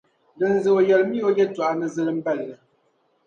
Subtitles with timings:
[0.37, 2.55] Din zuɣu yεlimi ya o yɛltɔɣa ni zilimballi.